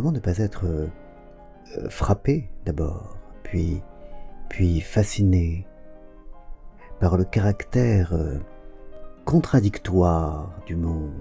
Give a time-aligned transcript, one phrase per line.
[0.00, 0.88] comment ne pas être euh,
[1.90, 3.82] frappé d'abord, puis,
[4.48, 5.66] puis fasciné
[7.00, 8.38] par le caractère euh,
[9.26, 11.12] contradictoire du monde,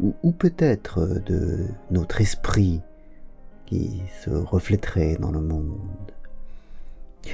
[0.00, 2.80] ou, peut-être de notre esprit
[3.66, 6.10] qui se reflèterait dans le monde.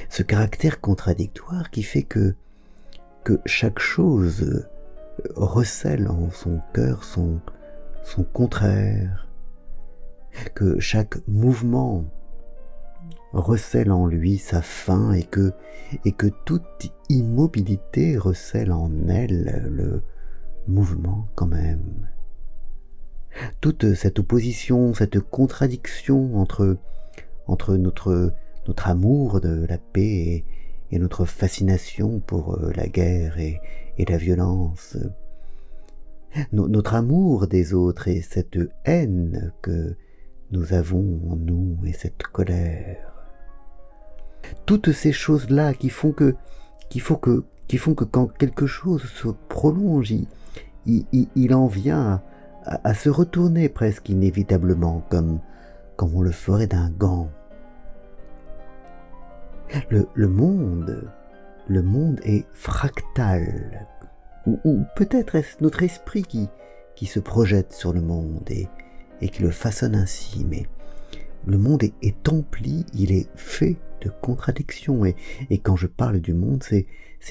[0.09, 2.35] Ce caractère contradictoire qui fait que,
[3.23, 4.63] que chaque chose
[5.35, 7.41] recèle en son cœur son
[8.31, 9.25] contraire,
[10.55, 12.05] que chaque mouvement
[13.33, 15.51] recèle en lui sa fin et que,
[16.05, 20.01] et que toute immobilité recèle en elle le
[20.67, 22.09] mouvement quand même.
[23.61, 26.77] Toute cette opposition, cette contradiction entre,
[27.47, 28.33] entre notre,
[28.67, 30.43] notre amour de la paix
[30.91, 33.61] et, notre fascination pour euh, la guerre et,
[33.99, 34.97] et la violence,
[36.51, 39.95] notre amour des autres et cette haine que
[40.51, 43.13] nous avons en nous et cette colère.
[44.65, 46.35] Toutes ces choses-là qui font que,
[46.89, 50.13] qui font que, qui font que quand quelque chose se prolonge,
[50.85, 52.21] il, en vient
[52.65, 55.39] à, se retourner presque inévitablement, comme,
[55.95, 57.29] comme on le ferait d'un gant.
[59.89, 61.11] Le, monde,
[61.67, 63.87] le monde est fractal,
[64.47, 66.49] ou, peut-être est-ce notre esprit qui,
[66.95, 68.67] qui se projette sur le monde et,
[69.21, 70.65] et qui le façonne ainsi, mais
[71.45, 75.15] le monde est, empli, il est fait de contradictions, et,
[75.59, 76.85] quand je parle du monde, c'est,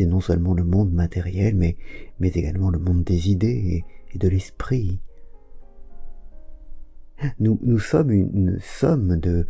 [0.06, 1.76] non seulement le monde matériel, mais,
[2.20, 5.00] également le monde des idées et, de l'esprit.
[7.40, 9.46] Nous, sommes une somme de,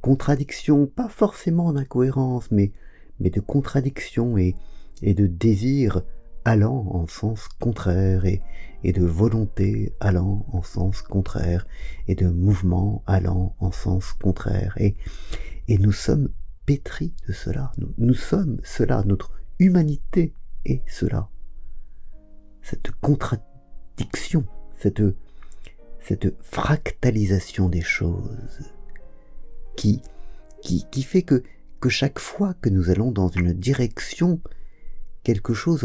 [0.00, 2.72] contradictions, pas forcément d'incohérences, mais,
[3.20, 4.54] de contradictions et
[5.02, 6.02] de désirs
[6.48, 8.42] allant en sens contraire et,
[8.82, 11.66] de volonté allant en sens contraire
[12.06, 14.96] et de mouvement allant en sens contraire et,
[15.68, 16.30] et nous sommes
[16.64, 17.72] pétris de cela.
[17.98, 19.02] Nous, sommes cela.
[19.04, 20.32] Notre humanité
[20.64, 21.28] est cela.
[22.62, 24.46] Cette contradiction,
[24.78, 25.02] cette,
[26.00, 28.72] cette fractalisation des choses
[29.76, 30.00] qui,
[30.62, 31.42] qui, qui fait que,
[31.80, 34.40] que chaque fois que nous allons dans une direction,
[35.24, 35.84] quelque chose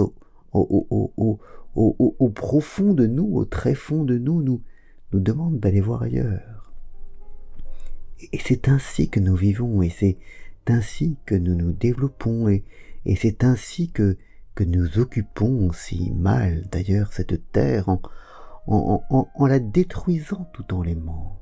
[0.53, 4.61] au, profond de nous, au très fond de nous, nous,
[5.11, 6.73] nous demande d'aller voir ailleurs.
[8.31, 10.17] Et c'est ainsi que nous vivons, et c'est
[10.67, 12.63] ainsi que nous nous développons, et,
[13.05, 14.17] et c'est ainsi que,
[14.55, 18.01] que nous occupons si mal d'ailleurs cette terre en,
[18.67, 21.39] en, en, la détruisant tout en l'aimant.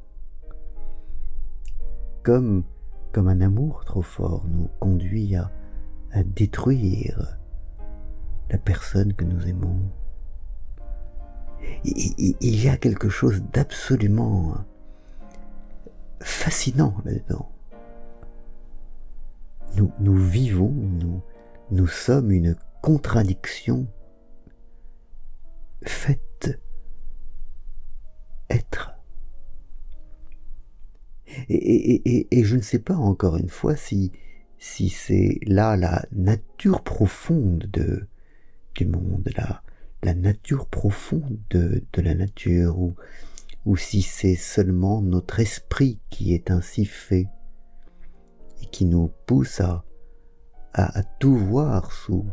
[2.23, 2.63] Comme,
[3.11, 5.51] comme un amour trop fort nous conduit à,
[6.11, 7.40] à détruire
[8.51, 9.79] la personne que nous aimons.
[11.83, 14.57] Il y a quelque chose d'absolument
[16.19, 17.49] fascinant là-dedans.
[19.99, 20.75] Nous, vivons,
[21.71, 23.87] nous, sommes une contradiction
[25.83, 26.59] faite
[28.49, 28.91] être.
[31.47, 34.11] Et, et, je ne sais pas encore une fois si,
[34.59, 38.05] si c'est là la nature profonde de,
[38.75, 39.61] du monde, la,
[40.03, 42.77] la nature profonde de, la nature,
[43.65, 47.27] ou, si c'est seulement notre esprit qui est ainsi fait
[48.61, 49.83] et qui nous pousse à,
[51.19, 52.25] tout voir sous,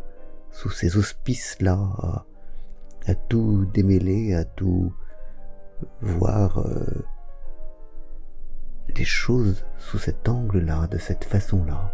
[0.50, 2.26] sous ces auspices-là, à,
[3.06, 4.92] à, tout démêler, à tout
[6.00, 7.04] voir euh,
[8.96, 11.92] les choses sous cet angle-là, de cette façon-là.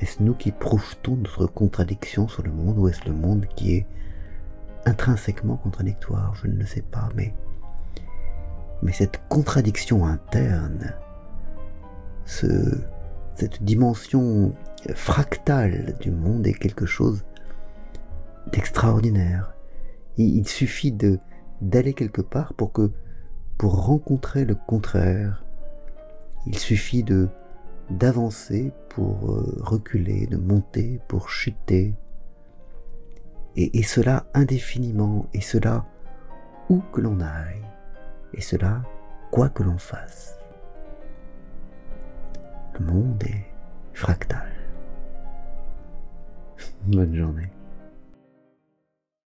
[0.00, 3.86] Est-ce nous qui projetons notre contradiction sur le monde ou est-ce le monde qui est
[4.86, 6.34] intrinsèquement contradictoire?
[6.34, 7.34] Je ne le sais pas, mais,
[8.82, 10.94] mais cette contradiction interne,
[12.24, 12.46] ce,
[13.34, 14.52] cette dimension
[14.94, 17.24] fractale du monde est quelque chose
[18.52, 19.54] d'extraordinaire.
[20.16, 21.18] Il, il suffit de
[21.60, 22.90] d'aller quelque part pour que
[23.56, 25.44] pour rencontrer le contraire,
[26.46, 27.28] il suffit de
[27.90, 31.94] d'avancer pour euh, reculer, de monter pour chuter,
[33.56, 35.84] et, et cela indéfiniment, et cela
[36.68, 37.62] où que l'on aille,
[38.32, 38.82] et cela
[39.30, 40.38] quoi que l'on fasse.
[42.78, 43.46] Le monde est
[43.92, 44.50] fractal.
[46.86, 47.50] Bonne journée.